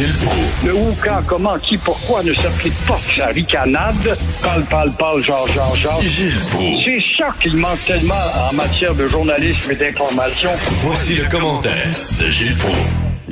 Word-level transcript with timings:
Gilles 0.00 0.16
Proulx. 0.24 0.64
Le 0.66 0.74
où, 0.74 0.96
quand, 1.04 1.20
comment, 1.26 1.58
qui, 1.58 1.76
pourquoi 1.76 2.22
ne 2.22 2.32
s'applique 2.32 2.72
pas 2.88 2.96
sa 3.14 3.26
ricanade? 3.26 4.16
Parle, 4.42 4.64
parle, 4.70 4.92
parle, 4.92 5.22
genre, 5.22 5.46
genre, 5.48 5.76
genre. 5.76 6.00
Gilles 6.00 6.32
Proulx. 6.50 6.84
C'est 6.86 7.02
ça 7.18 7.34
qu'il 7.42 7.54
manque 7.58 7.84
tellement 7.84 8.14
en 8.50 8.54
matière 8.54 8.94
de 8.94 9.06
journalisme 9.08 9.70
et 9.72 9.74
d'information. 9.74 10.48
Voici 10.78 11.16
le 11.16 11.28
commentaire 11.28 11.90
de 12.18 12.30
Gilles 12.30 12.56
Proulx. 12.56 12.78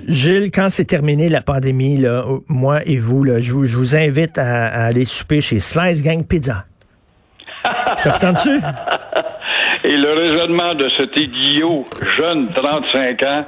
Gilles, 0.09 0.51
quand 0.53 0.69
c'est 0.69 0.85
terminé 0.85 1.31
la 1.31 1.41
pandémie, 1.41 1.97
là, 1.97 2.27
moi 2.49 2.81
et 2.85 2.99
vous, 2.99 3.25
là, 3.25 3.41
je, 3.41 3.55
vous, 3.55 3.65
je 3.65 3.75
vous 3.75 3.97
invite 3.97 4.37
à, 4.37 4.67
à 4.67 4.85
aller 4.85 5.07
souper 5.07 5.41
chez 5.41 5.61
Slice 5.61 6.03
Gang 6.03 6.23
Pizza. 6.27 6.67
Ça 7.97 8.11
vous 8.11 8.19
tente-tu? 8.19 8.61
Et 9.85 9.97
le 9.97 10.13
raisonnement 10.13 10.75
de 10.75 10.87
cet 10.99 11.17
idiot 11.17 11.87
jeune, 12.19 12.51
35 12.53 13.23
ans, 13.23 13.45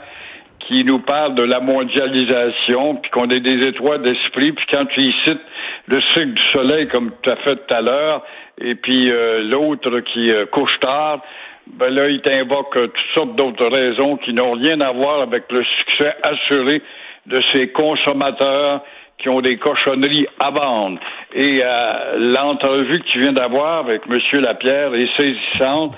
qui 0.70 0.84
nous 0.84 1.00
parle 1.00 1.34
de 1.34 1.42
la 1.42 1.58
mondialisation, 1.58 2.96
puis 2.96 3.10
qu'on 3.10 3.28
est 3.28 3.40
des 3.40 3.66
étoiles 3.66 4.02
d'esprit, 4.02 4.52
puis 4.52 4.64
quand 4.72 4.86
tu 4.86 5.02
cites 5.26 5.40
le 5.88 6.00
cycle 6.12 6.34
du 6.34 6.42
soleil, 6.52 6.88
comme 6.88 7.10
tu 7.22 7.30
as 7.30 7.36
fait 7.36 7.56
tout 7.56 7.74
à 7.74 7.80
l'heure, 7.80 8.22
et 8.60 8.76
puis 8.76 9.10
euh, 9.10 9.42
l'autre 9.42 9.98
qui 10.12 10.32
euh, 10.32 10.46
couche 10.46 10.78
tard, 10.80 11.22
ben 11.66 11.90
là, 11.90 12.08
il 12.08 12.20
t'invoque 12.20 12.76
euh, 12.76 12.86
toutes 12.86 13.14
sortes 13.14 13.36
d'autres 13.36 13.66
raisons 13.66 14.16
qui 14.18 14.32
n'ont 14.32 14.52
rien 14.52 14.80
à 14.80 14.92
voir 14.92 15.22
avec 15.22 15.50
le 15.50 15.64
succès 15.64 16.14
assuré 16.22 16.82
de 17.26 17.42
ces 17.52 17.72
consommateurs 17.72 18.82
qui 19.20 19.28
ont 19.28 19.40
des 19.40 19.56
cochonneries 19.56 20.26
à 20.38 20.50
vendre. 20.50 20.98
Et 21.34 21.62
euh, 21.62 22.32
l'entrevue 22.34 22.98
que 22.98 23.08
tu 23.12 23.20
viens 23.20 23.32
d'avoir 23.32 23.80
avec 23.80 24.02
M. 24.10 24.40
Lapierre 24.40 24.94
est 24.94 25.08
saisissante. 25.16 25.96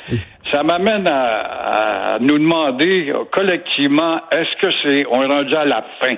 Ça 0.50 0.62
m'amène 0.62 1.06
à, 1.06 2.14
à, 2.14 2.18
nous 2.18 2.38
demander 2.38 3.12
collectivement, 3.30 4.20
est-ce 4.30 4.60
que 4.60 4.72
c'est, 4.84 5.06
on 5.10 5.22
est 5.22 5.26
rendu 5.26 5.54
à 5.54 5.64
la 5.64 5.84
fin? 6.00 6.16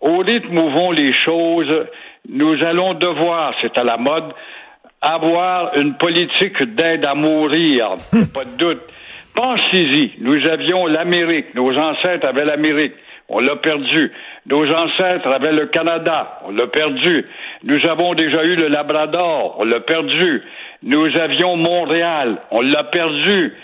Au 0.00 0.18
rythme 0.18 0.58
où 0.58 0.70
vont 0.70 0.90
les 0.90 1.12
choses, 1.12 1.86
nous 2.28 2.62
allons 2.64 2.94
devoir, 2.94 3.54
c'est 3.60 3.76
à 3.78 3.84
la 3.84 3.96
mode, 3.96 4.32
avoir 5.00 5.76
une 5.76 5.94
politique 5.94 6.62
d'aide 6.74 7.04
à 7.04 7.14
mourir, 7.14 7.96
pas 8.34 8.44
de 8.44 8.56
doute. 8.56 8.82
Pensez-y, 9.34 10.12
nous 10.20 10.46
avions 10.48 10.86
l'Amérique, 10.86 11.54
nos 11.54 11.76
ancêtres 11.76 12.26
avaient 12.26 12.44
l'Amérique. 12.44 12.94
On 13.34 13.38
l'a 13.38 13.56
perdu. 13.56 14.12
Nos 14.46 14.70
ancêtres 14.70 15.34
avaient 15.34 15.54
le 15.54 15.66
Canada. 15.66 16.38
On 16.44 16.50
l'a 16.50 16.66
perdu. 16.66 17.24
Nous 17.64 17.78
avons 17.88 18.12
déjà 18.12 18.44
eu 18.44 18.56
le 18.56 18.68
Labrador. 18.68 19.56
On 19.58 19.64
l'a 19.64 19.80
perdu. 19.80 20.42
Nous 20.82 21.06
avions 21.16 21.56
Montréal. 21.56 22.42
On 22.50 22.60
l'a 22.60 22.84
perdu. 22.84 23.54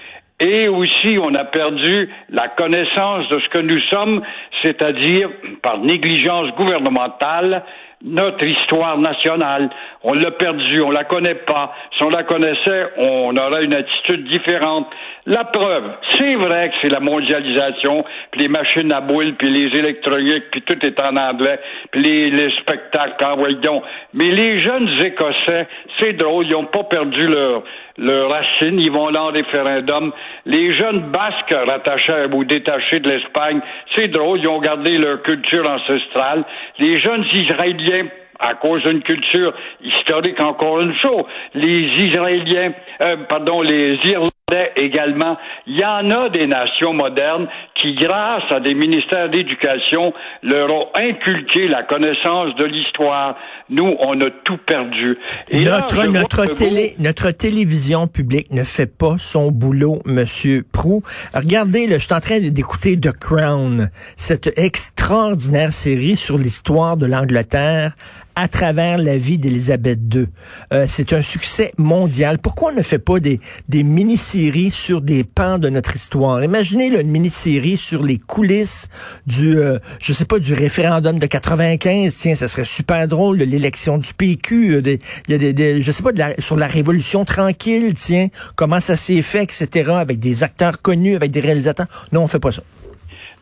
Et 0.40 0.68
aussi, 0.68 1.18
on 1.20 1.34
a 1.34 1.44
perdu 1.44 2.08
la 2.30 2.48
connaissance 2.48 3.28
de 3.28 3.40
ce 3.40 3.48
que 3.50 3.58
nous 3.58 3.80
sommes, 3.92 4.22
c'est-à-dire, 4.62 5.28
par 5.62 5.78
négligence 5.78 6.50
gouvernementale, 6.56 7.62
notre 8.04 8.46
histoire 8.46 8.98
nationale. 8.98 9.70
On 10.02 10.14
l'a 10.14 10.30
perdu, 10.30 10.80
on 10.82 10.90
la 10.90 11.04
connaît 11.04 11.34
pas. 11.34 11.74
Si 11.96 12.04
on 12.04 12.10
la 12.10 12.22
connaissait, 12.22 12.92
on 12.96 13.36
aurait 13.36 13.64
une 13.64 13.74
attitude 13.74 14.28
différente. 14.28 14.86
La 15.26 15.44
preuve, 15.44 15.84
c'est 16.12 16.34
vrai 16.36 16.70
que 16.70 16.74
c'est 16.82 16.92
la 16.92 17.00
mondialisation, 17.00 18.04
puis 18.30 18.42
les 18.42 18.48
machines 18.48 18.92
à 18.92 19.00
boules, 19.00 19.34
puis 19.34 19.50
les 19.50 19.78
électroniques, 19.78 20.44
puis 20.50 20.62
tout 20.62 20.86
est 20.86 21.00
en 21.02 21.16
anglais, 21.16 21.60
puis 21.90 22.02
les, 22.02 22.26
les 22.28 22.50
spectacles, 22.60 23.26
en 23.26 23.36
voyons. 23.36 23.82
Mais 24.14 24.30
les 24.30 24.60
jeunes 24.60 24.88
Écossais, 25.04 25.66
c'est 25.98 26.14
drôle, 26.14 26.46
ils 26.46 26.52
n'ont 26.52 26.64
pas 26.64 26.84
perdu 26.84 27.22
leur, 27.22 27.62
leur 27.98 28.30
racine, 28.30 28.78
ils 28.78 28.92
vont 28.92 29.08
là 29.08 29.24
en 29.24 29.32
référendum. 29.32 30.12
Les 30.46 30.74
jeunes 30.74 31.10
Basques 31.10 31.54
rattachés 31.66 32.26
ou 32.32 32.44
détachés 32.44 33.00
de 33.00 33.10
l'Espagne, 33.10 33.60
c'est 33.96 34.08
drôle, 34.08 34.40
ils 34.40 34.48
ont 34.48 34.60
gardé 34.60 34.96
leur 34.98 35.22
culture 35.22 35.68
ancestrale. 35.68 36.44
Les 36.78 37.00
jeunes 37.00 37.24
Israéliens 37.32 38.06
à 38.38 38.54
cause 38.54 38.82
d'une 38.84 39.02
culture 39.02 39.52
historique 39.82 40.40
encore 40.40 40.80
une 40.80 40.94
fois. 40.94 41.26
Les 41.54 41.90
Israéliens, 42.02 42.72
euh, 43.02 43.16
pardon, 43.28 43.62
les 43.62 43.96
Irlandais 44.04 44.37
également. 44.76 45.36
Il 45.66 45.78
y 45.78 45.84
en 45.84 46.10
a 46.10 46.28
des 46.30 46.46
nations 46.46 46.92
modernes 46.92 47.48
qui, 47.74 47.94
grâce 47.94 48.50
à 48.50 48.60
des 48.60 48.74
ministères 48.74 49.28
d'éducation, 49.28 50.12
leur 50.42 50.70
ont 50.70 50.88
inculqué 50.94 51.68
la 51.68 51.82
connaissance 51.82 52.54
de 52.56 52.64
l'histoire. 52.64 53.36
Nous, 53.70 53.96
on 54.00 54.20
a 54.20 54.30
tout 54.44 54.56
perdu. 54.58 55.18
Et 55.48 55.64
notre, 55.64 56.04
là, 56.04 56.08
notre, 56.08 56.46
télé, 56.54 56.94
beau... 56.96 57.04
notre 57.04 57.30
télévision 57.30 58.06
publique 58.06 58.50
ne 58.50 58.64
fait 58.64 58.86
pas 58.86 59.16
son 59.18 59.50
boulot, 59.50 60.00
Monsieur 60.04 60.64
Prou. 60.72 61.02
Regardez, 61.34 61.86
là, 61.86 61.98
je 61.98 62.04
suis 62.04 62.14
en 62.14 62.20
train 62.20 62.40
d'écouter 62.40 62.98
The 62.98 63.12
Crown, 63.12 63.90
cette 64.16 64.58
extraordinaire 64.58 65.72
série 65.72 66.16
sur 66.16 66.38
l'histoire 66.38 66.96
de 66.96 67.06
l'Angleterre 67.06 67.92
à 68.38 68.46
travers 68.46 68.98
la 68.98 69.18
vie 69.18 69.36
d'Élisabeth 69.36 69.98
II. 70.14 70.28
Euh, 70.72 70.86
c'est 70.88 71.12
un 71.12 71.22
succès 71.22 71.72
mondial. 71.76 72.38
Pourquoi 72.38 72.70
on 72.70 72.76
ne 72.76 72.82
fait 72.82 73.00
pas 73.00 73.18
des, 73.18 73.40
des 73.68 73.82
mini-séries 73.82 74.70
sur 74.70 75.00
des 75.00 75.24
pans 75.24 75.58
de 75.58 75.68
notre 75.68 75.96
histoire? 75.96 76.44
Imaginez 76.44 76.88
là, 76.88 77.00
une 77.00 77.10
mini-série 77.10 77.76
sur 77.76 78.04
les 78.04 78.16
coulisses 78.16 78.86
du, 79.26 79.58
euh, 79.58 79.80
je 80.00 80.12
sais 80.12 80.24
pas, 80.24 80.38
du 80.38 80.54
référendum 80.54 81.18
de 81.18 81.26
95. 81.26 82.14
Tiens, 82.14 82.36
ça 82.36 82.46
serait 82.46 82.64
super 82.64 83.08
drôle, 83.08 83.38
l'élection 83.38 83.98
du 83.98 84.14
PQ. 84.14 84.76
Euh, 84.76 84.82
des, 84.82 85.00
y 85.26 85.34
a 85.34 85.38
des, 85.38 85.52
des, 85.52 85.82
je 85.82 85.90
sais 85.90 86.04
pas, 86.04 86.12
de 86.12 86.18
la, 86.20 86.40
sur 86.40 86.56
la 86.56 86.68
Révolution 86.68 87.24
tranquille, 87.24 87.94
tiens, 87.94 88.28
comment 88.54 88.78
ça 88.78 88.94
s'est 88.94 89.22
fait, 89.22 89.42
etc., 89.42 89.90
avec 89.94 90.20
des 90.20 90.44
acteurs 90.44 90.80
connus, 90.80 91.16
avec 91.16 91.32
des 91.32 91.40
réalisateurs. 91.40 91.88
Non, 92.12 92.22
on 92.22 92.28
fait 92.28 92.38
pas 92.38 92.52
ça. 92.52 92.62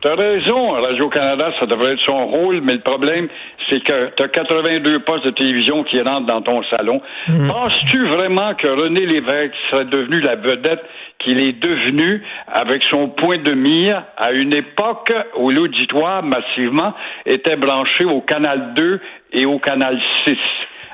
T'as 0.01 0.15
raison, 0.15 0.71
Radio-Canada, 0.73 1.51
ça 1.59 1.65
devrait 1.65 1.93
être 1.93 2.05
son 2.05 2.27
rôle, 2.27 2.61
mais 2.61 2.73
le 2.73 2.81
problème, 2.81 3.27
c'est 3.69 3.83
que 3.83 4.11
tu 4.15 4.23
as 4.23 4.27
82 4.27 4.99
postes 4.99 5.25
de 5.25 5.31
télévision 5.31 5.83
qui 5.83 5.99
rentrent 6.01 6.27
dans 6.27 6.41
ton 6.41 6.61
salon. 6.71 7.01
Mmh. 7.27 7.47
Penses-tu 7.47 8.07
vraiment 8.07 8.53
que 8.53 8.67
René 8.67 9.05
Lévesque 9.07 9.55
serait 9.71 9.85
devenu 9.85 10.21
la 10.21 10.35
vedette 10.35 10.83
qu'il 11.19 11.39
est 11.39 11.59
devenu 11.59 12.23
avec 12.47 12.83
son 12.83 13.09
point 13.09 13.39
de 13.39 13.53
mire 13.53 14.03
à 14.17 14.31
une 14.31 14.53
époque 14.53 15.11
où 15.37 15.49
l'auditoire 15.49 16.21
massivement 16.21 16.93
était 17.25 17.55
branché 17.55 18.05
au 18.05 18.21
Canal 18.21 18.73
2 18.75 19.01
et 19.33 19.45
au 19.45 19.57
Canal 19.57 19.99
6? 20.25 20.37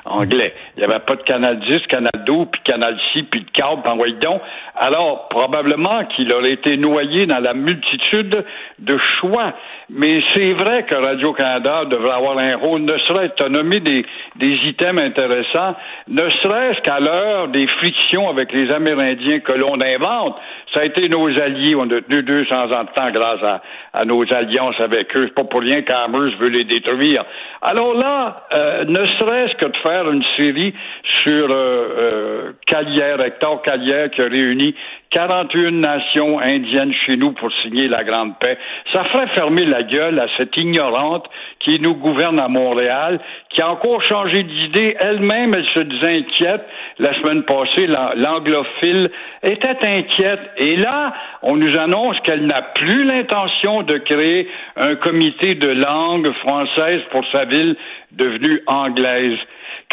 Anglais. 0.04 0.54
Il 0.76 0.80
n'y 0.80 0.90
avait 0.90 1.04
pas 1.04 1.16
de 1.16 1.22
Canal 1.22 1.60
10, 1.60 1.80
Canal 1.88 2.24
12, 2.26 2.46
puis 2.52 2.62
Canal 2.64 2.98
6, 3.12 3.22
puis 3.24 3.40
de 3.40 3.50
câble, 3.50 3.82
en 3.88 3.96
donc. 3.96 4.42
Alors, 4.76 5.28
probablement 5.28 6.04
qu'il 6.14 6.32
aurait 6.32 6.52
été 6.52 6.76
noyé 6.76 7.26
dans 7.26 7.38
la 7.38 7.54
multitude 7.54 8.44
de 8.78 8.98
choix. 9.20 9.54
Mais 9.90 10.22
c'est 10.34 10.52
vrai 10.54 10.84
que 10.84 10.94
Radio-Canada 10.94 11.84
devrait 11.84 12.14
avoir 12.14 12.38
un 12.38 12.56
rôle, 12.56 12.82
ne 12.82 12.98
serait-ce 12.98 13.42
que 13.42 13.48
nommer 13.48 13.80
des, 13.80 14.04
des 14.36 14.54
items 14.64 15.00
intéressants, 15.00 15.76
ne 16.08 16.28
serait-ce 16.42 16.80
qu'à 16.80 17.00
l'heure 17.00 17.48
des 17.48 17.66
frictions 17.66 18.28
avec 18.28 18.52
les 18.52 18.70
Amérindiens 18.70 19.40
que 19.40 19.52
l'on 19.52 19.78
invente. 19.80 20.36
Ça 20.74 20.80
a 20.80 20.84
été 20.86 21.08
nos 21.08 21.28
alliés. 21.38 21.74
On 21.76 21.90
a 21.90 22.00
tenu 22.00 22.22
200 22.22 22.54
ans 22.54 22.84
de 22.84 22.92
temps 22.94 23.10
grâce 23.10 23.42
à, 23.42 23.62
à 23.92 24.04
nos 24.04 24.24
alliances 24.32 24.80
avec 24.80 25.16
eux. 25.16 25.28
Pas 25.34 25.44
pour 25.44 25.60
rien 25.60 25.82
qu'Amers 25.82 26.36
veut 26.38 26.48
les 26.48 26.64
détruire. 26.64 27.24
Alors 27.62 27.94
là, 27.94 28.46
euh, 28.54 28.84
ne 28.84 29.06
serait-ce 29.18 29.54
que 29.56 29.66
de 29.66 29.76
faire 29.86 30.10
une 30.10 30.24
série 30.36 30.74
sur 31.22 31.50
euh, 31.50 31.54
euh, 31.54 32.52
Calière, 32.66 33.20
Hector 33.20 33.62
Calière, 33.62 34.10
qui 34.10 34.22
a 34.22 34.26
réuni 34.26 34.74
41 35.14 35.70
nations 35.70 36.40
indiennes 36.40 36.92
chez 37.06 37.16
nous 37.16 37.32
pour 37.32 37.48
signer 37.62 37.86
la 37.86 38.02
Grande 38.02 38.36
Paix. 38.40 38.58
Ça 38.92 39.04
ferait 39.04 39.28
fermer 39.28 39.64
la 39.64 39.84
gueule 39.84 40.18
à 40.18 40.26
cette 40.36 40.56
ignorante 40.56 41.24
qui 41.60 41.78
nous 41.78 41.94
gouverne 41.94 42.40
à 42.40 42.48
Montréal, 42.48 43.20
qui 43.50 43.62
a 43.62 43.70
encore 43.70 44.02
changé 44.02 44.42
d'idée. 44.42 44.96
Elle-même, 44.98 45.54
elle 45.54 45.68
se 45.68 45.80
disait 45.80 46.18
inquiète. 46.18 46.66
La 46.98 47.14
semaine 47.20 47.44
passée, 47.44 47.86
l'anglophile 47.86 49.10
était 49.44 49.86
inquiète. 49.86 50.40
Et 50.58 50.76
là, 50.76 51.14
on 51.42 51.56
nous 51.56 51.78
annonce 51.78 52.18
qu'elle 52.24 52.46
n'a 52.46 52.62
plus 52.74 53.04
l'intention 53.04 53.82
de 53.82 53.98
créer 53.98 54.48
un 54.76 54.96
comité 54.96 55.54
de 55.54 55.68
langue 55.68 56.32
française 56.40 57.02
pour 57.12 57.24
sa 57.32 57.44
ville 57.44 57.76
devenue 58.10 58.62
anglaise. 58.66 59.38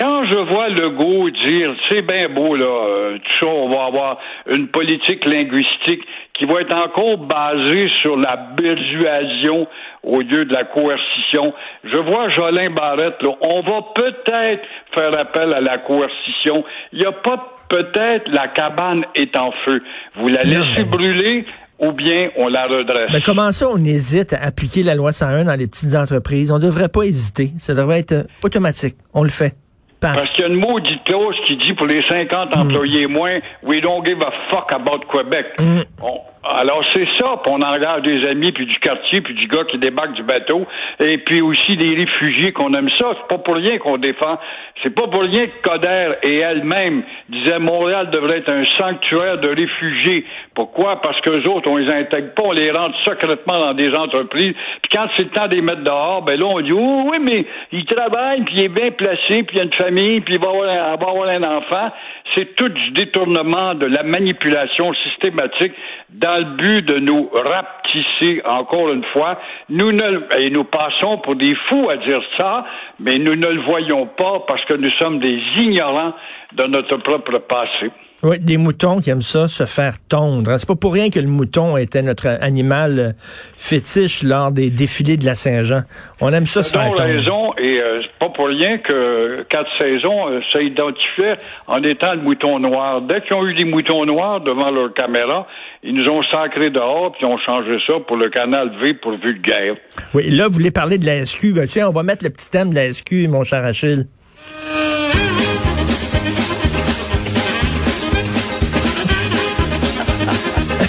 Quand 0.02 0.26
je 0.26 0.52
vois 0.52 0.70
Legault 0.70 1.30
dire, 1.30 1.76
c'est 1.88 2.02
bien 2.02 2.28
beau, 2.28 2.56
là, 2.56 2.66
euh, 2.66 3.18
tout 3.20 3.32
ça, 3.40 3.46
on 3.46 3.70
va 3.70 3.86
avoir 3.86 4.18
une 4.48 4.68
politique 4.68 5.24
linguistique 5.26 6.02
qui 6.34 6.46
va 6.46 6.62
être 6.62 6.76
encore 6.76 7.20
basée 7.20 7.88
sur 8.02 8.18
la 8.18 8.36
persuasion 8.58 9.68
au 10.02 10.22
lieu 10.22 10.46
de 10.46 10.54
la 10.54 10.64
coercition. 10.64 11.54
Je 11.84 11.98
vois 11.98 12.30
Jolin 12.30 12.72
Barrette, 12.72 13.22
là, 13.22 13.30
on 13.42 13.62
va 13.62 13.82
peut-être 13.94 14.64
faire 14.96 15.20
appel 15.20 15.54
à 15.54 15.62
la 15.62 15.78
coercition. 15.78 16.64
Il 16.94 17.00
n'y 17.00 17.06
a 17.06 17.12
pas 17.12 17.60
peut-être 17.70 18.28
la 18.28 18.48
cabane 18.48 19.04
est 19.14 19.38
en 19.38 19.52
feu. 19.64 19.84
Vous 20.16 20.30
la 20.30 20.42
laissez 20.42 20.84
brûler, 20.90 21.46
ou 21.78 21.92
bien 21.92 22.30
on 22.38 22.48
la 22.48 22.66
redresse. 22.66 23.12
Mais 23.14 23.22
comment 23.22 23.52
ça, 23.52 23.68
on 23.70 23.78
hésite 23.78 24.34
à 24.34 24.46
appliquer 24.46 24.82
la 24.82 24.96
loi 24.96 25.12
101 25.12 25.46
dans 25.46 25.56
les 25.56 25.68
petites 25.68 25.94
entreprises? 25.94 26.52
On 26.52 26.58
ne 26.58 26.64
devrait 26.64 26.90
pas 26.90 27.04
hésiter. 27.04 27.52
Ça 27.60 27.76
devrait 27.76 28.00
être 28.00 28.26
automatique. 28.44 28.96
On 29.14 29.22
le 29.22 29.30
fait. 29.30 29.54
Parce 30.02 30.30
qu'il 30.34 30.42
y 30.42 30.44
a 30.44 30.48
une 30.48 30.60
maudite 30.60 31.04
clause 31.04 31.36
qui 31.46 31.58
dit 31.58 31.74
pour 31.74 31.86
les 31.86 32.02
50 32.08 32.56
employés 32.58 33.08
mm. 33.08 33.12
moins, 33.12 33.40
we 33.64 33.82
don't 33.82 34.04
give 34.04 34.20
a 34.22 34.32
fuck 34.50 34.72
about 34.72 35.06
Quebec. 35.08 35.60
Mm. 35.60 35.82
On, 36.02 36.22
Alors 36.44 36.84
c'est 36.92 37.08
ça, 37.20 37.40
puis 37.44 37.54
on 37.54 37.62
engage 37.62 38.02
des 38.02 38.28
amis, 38.28 38.52
puis 38.52 38.66
du 38.66 38.80
quartier, 38.80 39.22
puis 39.22 39.36
du 39.36 39.48
gars 39.48 39.64
qui 39.66 39.78
débarque 39.78 40.14
du 40.14 40.24
bateau, 40.24 40.62
et 41.00 41.20
puis 41.20 41.40
aussi 41.40 41.76
des 41.76 41.94
réfugiés 41.94 42.52
qu'on 42.52 42.74
aime 42.74 42.90
ça. 42.98 43.14
C'est 43.16 43.28
pas 43.28 43.44
pour 43.44 43.56
rien 43.56 43.78
qu'on 43.78 43.98
défend. 43.98 44.40
C'est 44.82 44.90
pas 44.90 45.08
pour 45.08 45.22
rien 45.22 45.46
que 45.46 45.62
Coder 45.62 46.14
et 46.24 46.40
elle-même 46.40 47.04
disaient 47.30 47.60
Montréal 47.60 48.10
devrait 48.10 48.40
être 48.40 48.52
un 48.52 48.66
sanctuaire 48.76 49.38
de 49.38 49.50
réfugiés. 49.50 50.26
Pourquoi? 50.56 51.00
Parce 51.02 51.22
que 51.22 51.30
les 51.30 51.46
autres, 51.46 51.70
on 51.70 51.78
les 51.78 51.94
intègre 51.94 52.34
pas, 52.34 52.44
on 52.46 52.52
les 52.54 52.72
rentre 52.72 52.98
secrètement 53.06 53.60
dans 53.60 53.74
des 53.76 53.94
entreprises. 53.94 54.56
Puis 54.82 54.98
quand 54.98 55.08
c'est 55.16 55.24
le 55.26 55.30
temps 55.30 55.48
de 55.48 55.54
les 55.54 55.62
mettre 55.62 55.84
dehors, 55.84 56.24
ben 56.24 56.40
là, 56.40 56.46
on 56.48 56.62
dit 56.62 56.74
oh, 56.74 57.04
oui, 57.12 57.20
mais 57.22 57.46
il 57.72 57.86
travaille, 57.86 58.42
puis 58.42 58.56
il 58.58 58.64
est 58.64 58.70
bien 58.70 58.90
placé, 58.90 59.44
puis 59.44 59.58
il 59.58 59.60
a 59.60 59.64
une 59.66 59.74
famille, 59.74 60.22
puis 60.22 60.36
il 60.36 60.42
va 60.42 60.50
avoir, 60.50 60.98
va 60.98 61.08
avoir 61.08 61.30
un 61.30 61.44
enfant. 61.44 61.92
C'est 62.36 62.56
tout 62.56 62.70
du 62.70 62.92
détournement, 62.92 63.76
de 63.76 63.86
la 63.86 64.04
manipulation 64.04 64.94
systématique 64.94 65.74
dans 66.10 66.38
le 66.38 66.56
but 66.56 66.86
de 66.86 67.00
nous 67.00 67.30
rapetisser 67.34 68.42
encore 68.46 68.92
une 68.92 69.04
fois. 69.12 69.40
Nous 69.70 69.92
ne, 69.92 70.40
et 70.40 70.50
nous 70.50 70.64
passons 70.64 71.18
pour 71.20 71.36
des 71.36 71.56
fous 71.68 71.90
à 71.90 71.98
dire 71.98 72.22
ça, 72.40 72.66
mais 73.00 73.18
nous 73.18 73.36
ne 73.36 73.48
le 73.48 73.62
voyons 73.64 74.08
pas 74.08 74.44
parce 74.48 74.64
que 74.66 74.76
nous 74.76 74.92
sommes 75.00 75.20
des 75.20 75.40
ignorants 75.58 76.14
de 76.54 76.64
notre 76.66 76.98
propre 76.98 77.40
passé. 77.40 77.92
Oui, 78.24 78.40
des 78.40 78.58
moutons 78.58 79.00
qui 79.00 79.10
aiment 79.10 79.22
ça, 79.22 79.48
se 79.48 79.66
faire 79.66 79.96
tondre. 80.08 80.56
C'est 80.60 80.68
pas 80.68 80.76
pour 80.76 80.94
rien 80.94 81.10
que 81.10 81.20
le 81.20 81.28
mouton 81.28 81.76
était 81.76 82.04
notre 82.04 82.28
animal 82.42 83.00
euh, 83.00 83.12
fétiche 83.18 84.22
lors 84.22 84.52
des 84.52 84.70
défilés 84.70 85.18
de 85.18 85.26
la 85.26 85.34
Saint-Jean. 85.34 85.82
On 86.22 86.32
aime 86.32 86.46
ça 86.46 86.62
se 86.62 86.72
faire 86.72 86.88
tondre. 86.90 87.02
raison, 87.02 87.52
et 87.58 87.82
euh, 87.82 88.02
pas 88.22 88.30
pour 88.30 88.50
rien 88.50 88.78
que 88.78 89.44
quatre 89.50 89.72
saisons 89.82 90.30
euh, 90.30 90.42
s'identifiaient 90.52 91.40
en 91.66 91.82
étant 91.82 92.14
le 92.14 92.22
mouton 92.22 92.60
noir. 92.60 93.02
Dès 93.02 93.22
qu'ils 93.22 93.34
ont 93.34 93.48
eu 93.48 93.56
des 93.56 93.66
moutons 93.66 94.06
noirs 94.06 94.42
devant 94.42 94.70
leur 94.70 94.94
caméra, 94.94 95.48
ils 95.82 95.96
nous 95.96 96.08
ont 96.08 96.22
sacré 96.32 96.70
dehors, 96.70 97.14
puis 97.14 97.22
ils 97.24 97.26
ont 97.26 97.40
changé 97.40 97.80
ça 97.88 97.96
pour 98.08 98.18
le 98.18 98.30
canal 98.30 98.74
V 98.80 98.94
pour 98.94 99.14
vulgaire. 99.14 99.74
Oui, 100.14 100.30
là, 100.30 100.48
vous 100.48 100.54
voulez 100.54 100.70
parler 100.70 101.00
de 101.00 101.06
la 101.08 101.26
SQ. 101.26 101.56
Ben, 101.56 101.66
tiens, 101.66 101.90
on 101.90 101.92
va 101.92 102.04
mettre 102.04 102.24
le 102.24 102.30
petit 102.30 102.52
thème 102.52 102.70
de 102.70 102.76
la 102.76 102.94
SQ, 102.94 103.28
mon 103.28 103.44
cher 103.44 103.66
Achille. 103.66 104.06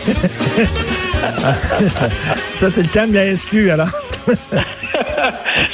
Ça, 2.55 2.69
c'est 2.69 2.83
le 2.83 2.89
thème 2.89 3.11
de 3.11 3.15
la 3.15 3.35
SQ, 3.35 3.71
alors. 3.71 3.89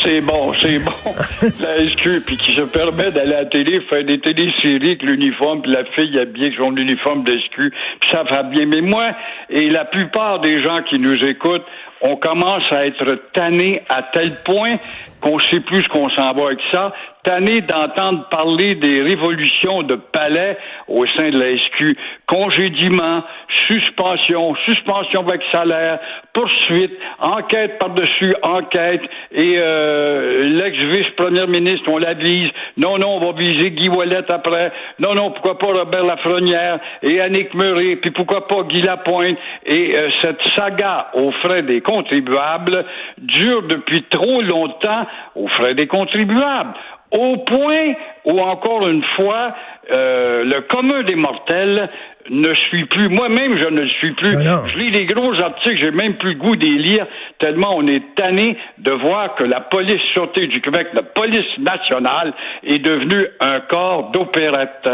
c'est 0.03 0.21
bon, 0.21 0.53
c'est 0.55 0.79
bon. 0.79 0.93
La 1.61 1.89
SQ, 1.89 2.25
puis 2.27 2.37
qui 2.37 2.55
se 2.55 2.63
permet 2.63 3.11
d'aller 3.11 3.35
à 3.35 3.43
la 3.43 3.45
télé, 3.47 3.81
faire 3.89 4.05
des 4.05 4.21
téléséries 4.21 4.87
avec 4.87 5.03
l'uniforme, 5.03 5.63
puis 5.63 5.73
la 5.73 5.85
fille 5.85 6.19
habillée 6.19 6.47
avec 6.47 6.59
son 6.59 6.77
uniforme 6.77 7.25
d'SQ, 7.25 7.73
puis 8.01 8.11
ça 8.11 8.23
va 8.25 8.43
bien. 8.43 8.67
Mais 8.67 8.81
moi, 8.81 9.13
et 9.51 9.69
la 9.71 9.85
plupart 9.85 10.41
des 10.41 10.63
gens 10.63 10.83
qui 10.89 10.99
nous 10.99 11.17
écoutent, 11.25 11.65
on 12.01 12.17
commence 12.17 12.63
à 12.71 12.87
être 12.87 13.19
tanné 13.33 13.83
à 13.89 14.03
tel 14.03 14.43
point 14.45 14.77
qu'on 15.21 15.39
sait 15.41 15.61
plus 15.61 15.83
ce 15.83 15.89
qu'on 15.89 16.09
s'en 16.11 16.33
va 16.33 16.47
avec 16.47 16.61
ça, 16.71 16.93
tanné 17.29 17.61
d'entendre 17.61 18.27
parler 18.31 18.77
des 18.77 19.03
révolutions 19.03 19.83
de 19.83 19.97
palais 19.97 20.57
au 20.89 21.05
sein 21.09 21.29
de 21.29 21.39
la 21.39 21.59
SQ, 21.59 21.95
congédiement, 22.27 23.23
suspension, 23.69 24.55
suspension 24.65 25.29
avec 25.29 25.43
salaire, 25.53 25.99
poursuite, 26.33 26.93
enquête 27.19 27.79
par-dessus 27.79 28.33
enquête, 28.43 29.03
et 29.33 29.57
euh, 29.59 30.41
l'ex-vice-premier 30.43 31.47
ministre, 31.49 31.91
on 31.91 31.99
l'avise, 31.99 32.51
non, 32.79 32.97
non, 32.97 33.17
on 33.17 33.21
va 33.21 33.39
viser 33.39 33.73
Guy 33.73 33.91
Wallet 33.91 34.25
après, 34.31 34.73
non, 34.99 35.15
non, 35.15 35.31
pourquoi 35.33 35.59
pas 35.59 35.67
Robert 35.67 36.05
Lafrenière 36.05 36.79
et 37.03 37.21
Annick 37.21 37.53
Murray, 37.53 37.97
puis 37.97 38.11
pourquoi 38.11 38.49
pas 38.49 38.63
Guy 38.63 38.81
Lapointe, 38.81 39.37
et 39.67 39.99
euh, 39.99 40.09
cette 40.23 40.41
saga 40.57 41.09
aux 41.13 41.33
frais 41.43 41.63
des 41.63 41.83
contribuables 41.83 42.87
dure 43.19 43.65
depuis 43.65 44.05
trop 44.05 44.41
longtemps 44.41 45.07
aux 45.35 45.49
frais 45.49 45.75
des 45.75 45.87
contribuables 45.87 46.73
au 47.11 47.39
point 47.39 47.95
où, 48.25 48.41
encore 48.41 48.87
une 48.89 49.05
fois, 49.17 49.55
euh, 49.91 50.45
le 50.45 50.61
commun 50.63 51.03
des 51.03 51.15
mortels 51.15 51.89
ne 52.31 52.55
suit 52.55 52.85
plus. 52.87 53.09
Moi-même, 53.09 53.57
je 53.59 53.65
ne 53.65 53.81
le 53.81 53.89
suis 53.89 54.13
plus. 54.13 54.37
Ah 54.47 54.65
je 54.67 54.79
lis 54.79 54.91
des 54.91 55.07
gros 55.07 55.33
articles, 55.41 55.79
j'ai 55.79 55.91
même 55.91 56.17
plus 56.17 56.35
le 56.35 56.39
goût 56.39 56.57
d'y 56.57 56.77
lire, 56.79 57.07
tellement 57.39 57.75
on 57.77 57.87
est 57.87 58.15
tanné 58.15 58.57
de 58.79 58.93
voir 58.93 59.35
que 59.37 59.45
la 59.45 59.61
police 59.61 60.03
sûreté 60.13 60.47
du 60.47 60.61
Québec, 60.61 60.89
la 60.93 61.03
police 61.03 61.59
nationale, 61.59 62.35
est 62.65 62.79
devenue 62.79 63.27
un 63.41 63.61
corps 63.61 64.11
d'opérette. 64.11 64.89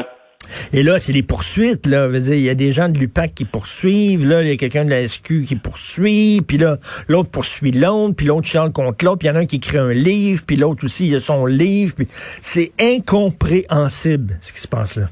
Et 0.72 0.82
là, 0.82 0.98
c'est 0.98 1.12
les 1.12 1.22
poursuites, 1.22 1.86
là. 1.86 2.08
il 2.12 2.40
y 2.40 2.50
a 2.50 2.54
des 2.54 2.72
gens 2.72 2.88
de 2.88 2.98
l'UPAC 2.98 3.34
qui 3.34 3.44
poursuivent, 3.44 4.26
là, 4.28 4.42
il 4.42 4.48
y 4.48 4.52
a 4.52 4.56
quelqu'un 4.56 4.84
de 4.84 4.90
la 4.90 5.06
SQ 5.06 5.44
qui 5.46 5.56
poursuit, 5.56 6.40
puis 6.46 6.58
là, 6.58 6.78
l'autre 7.08 7.30
poursuit 7.30 7.72
l'autre, 7.72 8.14
puis 8.16 8.26
l'autre 8.26 8.46
charle 8.46 8.72
contre 8.72 9.04
l'autre, 9.04 9.18
puis 9.18 9.28
il 9.28 9.30
y 9.30 9.34
en 9.34 9.36
a 9.36 9.40
un 9.40 9.46
qui 9.46 9.56
écrit 9.56 9.78
un 9.78 9.92
livre, 9.92 10.42
puis 10.46 10.56
l'autre 10.56 10.84
aussi, 10.84 11.08
il 11.08 11.16
a 11.16 11.20
son 11.20 11.46
livre, 11.46 11.94
puis 11.96 12.06
c'est 12.10 12.72
incompréhensible, 12.80 14.38
ce 14.40 14.52
qui 14.52 14.60
se 14.60 14.68
passe 14.68 14.96
là. 14.96 15.06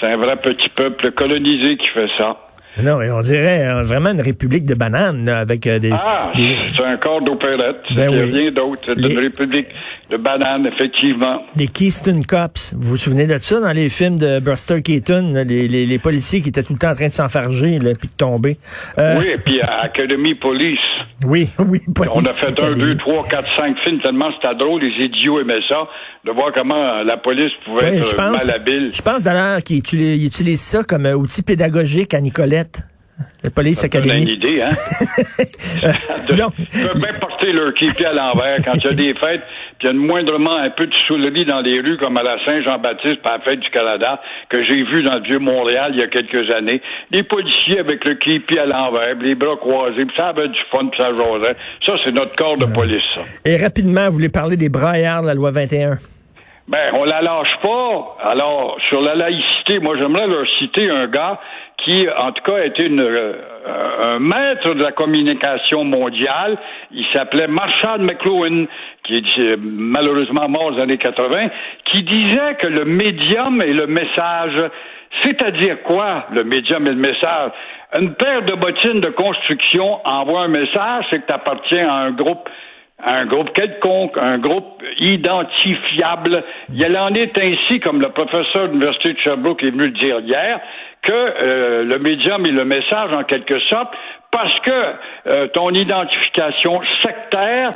C'est 0.00 0.06
un 0.06 0.16
vrai 0.16 0.36
petit 0.36 0.68
peuple 0.68 1.10
colonisé 1.12 1.76
qui 1.76 1.88
fait 1.88 2.08
ça. 2.18 2.36
Non, 2.80 2.98
on 2.98 3.20
dirait 3.22 3.66
euh, 3.66 3.82
vraiment 3.82 4.10
une 4.10 4.20
république 4.20 4.64
de 4.64 4.74
bananes, 4.74 5.28
avec 5.28 5.66
euh, 5.66 5.80
des... 5.80 5.90
Ah, 5.92 6.30
c'est 6.36 6.84
un 6.84 6.96
corps 6.96 7.20
d'opérette. 7.22 7.82
Ben 7.96 8.10
rien 8.10 8.52
d'autre. 8.52 8.82
C'est 8.84 8.96
une 8.96 9.18
république 9.18 9.66
de 10.10 10.16
bananes, 10.16 10.66
effectivement. 10.66 11.42
Les 11.56 11.68
Keystone 11.68 12.24
Cops, 12.24 12.74
vous 12.74 12.90
vous 12.90 12.96
souvenez 12.96 13.26
de 13.26 13.38
ça? 13.38 13.60
Dans 13.60 13.72
les 13.72 13.88
films 13.88 14.18
de 14.18 14.40
Buster 14.40 14.80
Keaton, 14.82 15.44
les, 15.46 15.68
les, 15.68 15.86
les, 15.86 15.98
policiers 15.98 16.40
qui 16.40 16.48
étaient 16.48 16.62
tout 16.62 16.72
le 16.72 16.78
temps 16.78 16.90
en 16.90 16.94
train 16.94 17.08
de 17.08 17.12
s'enfarger, 17.12 17.78
puis 17.78 18.08
de 18.08 18.16
tomber. 18.16 18.56
Euh... 18.98 19.18
Oui, 19.18 19.26
et 19.28 19.38
puis 19.38 19.60
Academy 19.60 20.34
Police. 20.34 20.80
Oui, 21.26 21.48
oui, 21.58 21.80
police. 21.94 22.12
On 22.14 22.24
a 22.24 22.28
fait 22.30 22.62
un, 22.62 22.72
deux, 22.72 22.96
trois, 22.96 23.26
quatre, 23.28 23.48
cinq 23.56 23.76
films 23.84 24.00
tellement 24.00 24.30
c'était 24.40 24.54
drôle, 24.54 24.82
les 24.82 25.04
idiots 25.04 25.40
aimaient 25.40 25.60
ça, 25.68 25.86
de 26.24 26.30
voir 26.30 26.52
comment 26.54 27.02
la 27.02 27.16
police 27.16 27.52
pouvait 27.64 27.98
être 27.98 28.16
malhabile. 28.16 28.90
Je 28.94 29.02
pense 29.02 29.22
d'ailleurs 29.22 29.62
qu'ils 29.62 30.24
utilisent 30.24 30.62
ça 30.62 30.84
comme 30.84 31.06
outil 31.06 31.42
pédagogique 31.42 32.14
à 32.14 32.20
Nicolette. 32.20 32.82
La 33.42 33.50
police 33.50 33.84
académie. 33.84 34.22
une 34.22 34.28
idée, 34.28 34.62
hein? 34.62 34.68
non. 36.36 36.48
Ils 36.58 36.86
peuvent 36.86 37.00
bien 37.00 37.18
porter 37.20 37.52
leur 37.52 37.72
képi 37.74 38.04
à 38.04 38.12
l'envers 38.12 38.58
quand 38.64 38.74
il 38.74 38.84
y 38.84 38.88
a 38.88 38.92
des 38.94 39.14
fêtes, 39.14 39.42
puis 39.78 39.86
il 39.86 39.86
y 39.86 39.90
a 39.90 39.92
moindrement 39.92 40.56
un 40.56 40.70
peu 40.70 40.86
de 40.86 40.94
soulerie 41.06 41.44
dans 41.44 41.60
les 41.60 41.80
rues, 41.80 41.96
comme 41.96 42.16
à 42.16 42.22
la 42.22 42.36
Saint-Jean-Baptiste, 42.44 43.22
par 43.22 43.38
la 43.38 43.44
fête 43.44 43.60
du 43.60 43.70
Canada, 43.70 44.20
que 44.48 44.64
j'ai 44.64 44.82
vu 44.82 45.02
dans 45.02 45.14
le 45.14 45.22
vieux 45.22 45.38
Montréal 45.38 45.92
il 45.94 46.00
y 46.00 46.02
a 46.02 46.08
quelques 46.08 46.52
années. 46.54 46.82
Les 47.12 47.22
policiers 47.22 47.78
avec 47.78 48.04
le 48.04 48.14
képi 48.14 48.58
à 48.58 48.66
l'envers, 48.66 49.14
les 49.20 49.34
bras 49.36 49.56
croisés, 49.56 50.04
puis 50.04 50.16
ça 50.16 50.28
avait 50.28 50.48
du 50.48 50.60
fun, 50.72 50.86
puis 50.88 51.00
ça 51.00 51.10
jasait. 51.16 51.56
Ça, 51.86 51.92
c'est 52.04 52.12
notre 52.12 52.34
corps 52.34 52.56
de 52.56 52.66
police, 52.66 53.02
ça. 53.14 53.22
Et 53.44 53.56
rapidement, 53.56 54.06
vous 54.06 54.14
voulez 54.14 54.30
parler 54.30 54.56
des 54.56 54.68
braillards 54.68 55.22
de 55.22 55.28
la 55.28 55.34
loi 55.34 55.52
21? 55.52 55.98
Ben, 56.68 56.92
on 56.98 57.04
la 57.04 57.22
lâche 57.22 57.56
pas. 57.62 58.16
Alors, 58.30 58.76
sur 58.90 59.00
la 59.00 59.14
laïcité, 59.14 59.78
moi, 59.78 59.96
j'aimerais 59.96 60.26
leur 60.26 60.44
citer 60.58 60.90
un 60.90 61.06
gars 61.06 61.40
qui, 61.84 62.06
en 62.08 62.32
tout 62.32 62.42
cas, 62.42 62.64
était 62.64 62.86
une, 62.86 63.02
euh, 63.02 63.34
un 64.14 64.18
maître 64.18 64.74
de 64.74 64.82
la 64.82 64.92
communication 64.92 65.84
mondiale. 65.84 66.58
Il 66.90 67.06
s'appelait 67.12 67.46
Marshall 67.46 68.00
McLuhan, 68.00 68.66
qui 69.04 69.14
est 69.14 69.44
euh, 69.44 69.56
malheureusement 69.60 70.48
mort 70.48 70.72
aux 70.74 70.80
années 70.80 70.96
80, 70.96 71.48
qui 71.84 72.02
disait 72.02 72.56
que 72.60 72.68
le 72.68 72.84
médium 72.84 73.62
et 73.62 73.72
le 73.72 73.86
message, 73.86 74.70
c'est-à-dire 75.22 75.82
quoi, 75.82 76.26
le 76.32 76.44
médium 76.44 76.86
et 76.86 76.90
le 76.90 76.96
message? 76.96 77.52
Une 77.98 78.14
paire 78.14 78.42
de 78.42 78.54
bottines 78.54 79.00
de 79.00 79.10
construction 79.10 80.00
envoie 80.04 80.42
un 80.42 80.48
message, 80.48 81.06
c'est 81.10 81.20
que 81.20 81.26
tu 81.26 81.32
appartiens 81.32 81.88
à 81.88 81.94
un 82.06 82.10
groupe 82.10 82.48
un 83.04 83.26
groupe 83.26 83.52
quelconque, 83.52 84.16
un 84.18 84.38
groupe 84.38 84.82
identifiable. 84.98 86.42
Il 86.72 86.96
en 86.96 87.14
est 87.14 87.38
ainsi, 87.38 87.80
comme 87.80 88.00
le 88.00 88.08
professeur 88.10 88.68
de 88.68 88.72
l'Université 88.72 89.12
de 89.12 89.18
Sherbrooke 89.18 89.62
est 89.62 89.70
venu 89.70 89.84
le 89.84 89.90
dire 89.90 90.20
hier, 90.20 90.60
que 91.02 91.12
euh, 91.12 91.84
le 91.84 91.98
médium 91.98 92.44
est 92.44 92.50
le 92.50 92.64
message 92.64 93.12
en 93.12 93.22
quelque 93.24 93.58
sorte, 93.60 93.94
parce 94.30 94.58
que 94.60 94.94
euh, 95.28 95.46
ton 95.48 95.70
identification 95.70 96.80
sectaire, 97.00 97.74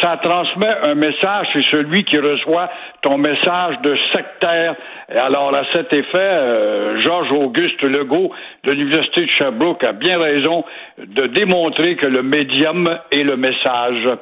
ça 0.00 0.18
transmet 0.22 0.72
un 0.84 0.94
message, 0.94 1.48
c'est 1.52 1.64
celui 1.70 2.04
qui 2.04 2.18
reçoit 2.18 2.70
ton 3.02 3.18
message 3.18 3.74
de 3.82 3.96
sectaire. 4.14 4.76
Et 5.12 5.18
alors, 5.18 5.52
à 5.52 5.64
cet 5.72 5.92
effet, 5.92 6.18
euh, 6.18 7.00
Georges 7.00 7.32
Auguste 7.32 7.82
Legault 7.82 8.30
de 8.64 8.72
l'Université 8.72 9.22
de 9.22 9.30
Sherbrooke 9.36 9.82
a 9.82 9.92
bien 9.92 10.18
raison 10.18 10.64
de 10.98 11.26
démontrer 11.26 11.96
que 11.96 12.06
le 12.06 12.22
médium 12.22 12.88
est 13.10 13.24
le 13.24 13.36
message. 13.36 14.16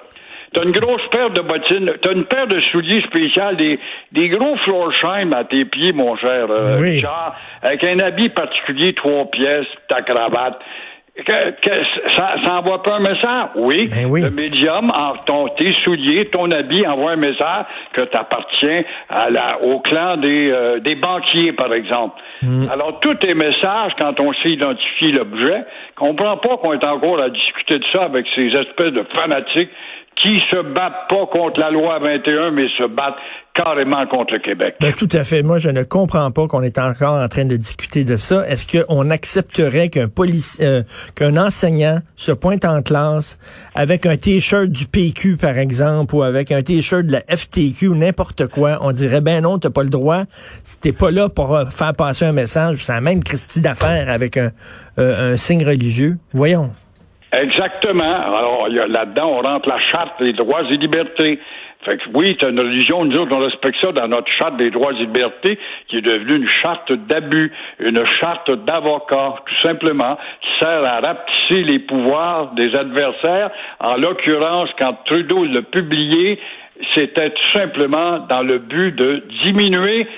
T'as 0.53 0.63
une 0.65 0.73
grosse 0.73 1.07
paire 1.11 1.31
de 1.31 1.41
bottines, 1.41 1.91
t'as 2.01 2.13
une 2.13 2.25
paire 2.25 2.47
de 2.47 2.61
souliers 2.73 3.03
spéciales, 3.03 3.57
des, 3.57 3.79
des 4.13 4.29
gros 4.29 4.57
Florsheim 4.65 5.33
à 5.33 5.45
tes 5.45 5.65
pieds, 5.65 5.93
mon 5.93 6.17
cher 6.17 6.47
euh, 6.51 6.77
Richard, 6.77 7.37
avec 7.63 7.85
un 7.85 7.99
habit 7.99 8.31
particulier, 8.31 8.95
trois 8.95 9.27
pièces, 9.31 9.67
ta 9.89 10.03
cravate. 10.03 10.59
Que, 11.27 11.51
que 11.51 11.75
ça, 12.15 12.37
ça 12.45 12.55
envoie 12.59 12.81
pas 12.81 12.95
un 12.95 13.01
message? 13.01 13.49
Oui. 13.57 13.89
Ben 13.89 14.07
oui. 14.09 14.23
Le 14.23 14.31
médium, 14.31 14.89
en 14.97 15.17
ton, 15.27 15.49
tes 15.49 15.73
souliers, 15.83 16.27
ton 16.27 16.49
habit, 16.53 16.87
envoie 16.87 17.11
un 17.11 17.17
message 17.17 17.65
que 17.93 18.03
tu 18.03 18.17
appartiens 18.17 18.85
à 19.09 19.29
la, 19.29 19.61
au 19.61 19.81
clan 19.81 20.17
des, 20.19 20.49
euh, 20.49 20.79
des 20.79 20.95
banquiers, 20.95 21.53
par 21.55 21.75
exemple. 21.75 22.15
Mm. 22.41 22.69
Alors, 22.71 23.01
tous 23.01 23.15
tes 23.15 23.35
messages, 23.35 23.93
quand 24.01 24.21
on 24.21 24.33
sait 24.35 24.51
identifier 24.51 25.11
l'objet, 25.11 25.65
comprend 25.97 26.37
pas 26.37 26.57
qu'on 26.59 26.75
est 26.75 26.87
encore 26.87 27.21
à 27.21 27.31
discuter 27.31 27.81
de 27.81 27.85
ça 27.93 28.05
avec 28.05 28.25
ces 28.37 28.47
espèces 28.47 28.93
de 28.93 29.05
fanatiques 29.13 29.71
qui 30.23 30.41
se 30.51 30.63
battent 30.75 31.09
pas 31.09 31.27
contre 31.27 31.61
la 31.61 31.71
loi 31.71 31.99
21, 32.01 32.51
mais 32.51 32.69
se 32.77 32.87
battent 32.89 33.15
carrément 33.55 34.07
contre 34.07 34.35
le 34.35 34.39
Québec. 34.39 34.77
Ben, 34.81 34.93
tout 34.93 35.09
à 35.13 35.25
fait. 35.25 35.43
Moi, 35.43 35.59
je 35.59 35.71
ne 35.71 35.83
comprends 35.83 36.31
pas 36.31 36.47
qu'on 36.47 36.63
est 36.63 36.79
encore 36.79 37.15
en 37.15 37.29
train 37.29 37.45
de 37.45 37.57
discuter 37.57 38.05
de 38.05 38.17
ça. 38.17 38.49
Est-ce 38.49 38.85
qu'on 38.85 39.11
accepterait 39.11 39.89
qu'un 39.89 40.09
policier, 40.09 40.65
euh, 40.65 40.83
qu'un 41.17 41.37
enseignant 41.37 41.99
se 42.15 42.33
pointe 42.33 42.65
en 42.65 42.83
classe 42.83 43.39
avec 43.75 44.07
un 44.07 44.17
t-shirt 44.17 44.69
du 44.69 44.87
PQ, 44.87 45.37
par 45.37 45.59
exemple, 45.59 46.15
ou 46.15 46.23
avec 46.23 46.53
un 46.53 46.63
t-shirt 46.63 47.05
de 47.07 47.13
la 47.13 47.23
FTQ 47.29 47.89
ou 47.89 47.95
n'importe 47.97 48.47
quoi? 48.47 48.79
On 48.81 48.93
dirait, 48.93 49.21
ben 49.21 49.43
non, 49.43 49.59
t'as 49.59 49.71
pas 49.71 49.83
le 49.83 49.91
droit. 49.91 50.23
Si 50.31 50.79
t'es 50.81 50.93
pas 50.93 51.11
là 51.11 51.29
pour 51.29 51.55
euh, 51.55 51.67
faire 51.67 51.95
passer 51.95 52.25
un 52.27 52.33
message, 52.33 52.85
c'est 52.85 52.93
la 52.93 53.01
même 53.01 53.25
Christie 53.25 53.61
d'affaires 53.61 54.09
avec 54.09 54.37
un, 54.37 54.53
euh, 54.99 55.33
un 55.33 55.37
signe 55.37 55.65
religieux. 55.65 56.19
Voyons. 56.33 56.71
Exactement. 57.33 58.05
Alors, 58.05 58.69
là-dedans, 58.69 59.33
on 59.37 59.43
rentre 59.43 59.69
la 59.69 59.79
charte 59.81 60.23
des 60.23 60.33
droits 60.33 60.63
et 60.63 60.77
libertés. 60.77 61.39
Fait 61.85 61.97
que 61.97 62.05
oui, 62.13 62.37
c'est 62.41 62.49
une 62.49 62.59
religion, 62.59 63.05
nous 63.05 63.17
autres, 63.19 63.37
on 63.37 63.41
respecte 63.41 63.77
ça 63.81 63.93
dans 63.93 64.09
notre 64.09 64.31
charte 64.33 64.57
des 64.57 64.71
droits 64.71 64.93
et 64.93 64.97
libertés, 64.97 65.59
qui 65.87 65.99
est 65.99 66.03
devenue 66.03 66.43
une 66.43 66.49
charte 66.49 66.93
d'abus, 66.93 67.53
une 67.79 68.05
charte 68.21 68.51
d'avocat, 68.51 69.37
tout 69.47 69.55
simplement, 69.63 70.19
qui 70.41 70.49
sert 70.65 70.85
à 70.85 71.01
rapetisser 71.01 71.63
les 71.63 71.79
pouvoirs 71.79 72.53
des 72.55 72.75
adversaires. 72.75 73.51
En 73.79 73.95
l'occurrence, 73.97 74.71
quand 74.79 74.99
Trudeau 75.05 75.45
l'a 75.45 75.63
publié, 75.63 76.41
c'était 76.95 77.31
tout 77.31 77.51
simplement 77.53 78.21
dans 78.29 78.43
le 78.43 78.59
but 78.59 78.93
de 78.93 79.23
diminuer 79.45 80.09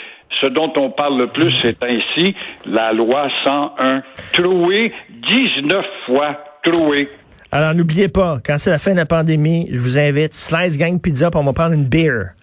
ce 0.41 0.47
dont 0.47 0.73
on 0.77 0.91
parle 0.91 1.19
le 1.19 1.27
plus, 1.27 1.53
c'est 1.61 1.83
ainsi 1.83 2.35
la 2.65 2.93
loi 2.93 3.29
101. 3.45 4.03
Troué 4.33 4.93
19 5.11 5.85
fois. 6.07 6.50
Troué. 6.63 7.09
Alors, 7.53 7.75
n'oubliez 7.75 8.09
pas, 8.09 8.39
quand 8.45 8.59
c'est 8.59 8.71
la 8.71 8.79
fin 8.79 8.93
de 8.93 8.97
la 8.97 9.07
pandémie, 9.07 9.69
je 9.73 9.79
vous 9.79 9.99
invite, 9.99 10.35
Slice 10.35 10.79
Gang 10.79 11.01
Pizza, 11.01 11.31
pour 11.31 11.41
on 11.41 11.45
va 11.45 11.53
prendre 11.53 11.73
une 11.73 11.85
beer. 11.85 12.35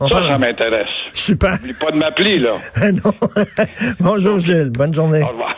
On 0.00 0.08
Ça, 0.08 0.28
ça 0.28 0.38
m'intéresse. 0.38 0.88
Super. 1.12 1.52
N'oublie 1.52 1.74
pas 1.74 1.90
de 1.92 1.96
m'appeler, 1.96 2.38
là. 2.38 2.50
non. 3.04 3.14
Bonjour 4.00 4.38
Gilles, 4.40 4.70
bonne 4.70 4.94
journée. 4.94 5.22
Au 5.22 5.28
revoir. 5.28 5.54